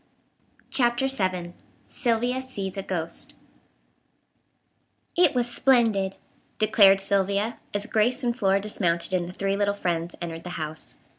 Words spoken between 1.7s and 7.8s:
SYLVIA SEES A GHOST "It was splendid," declared Sylvia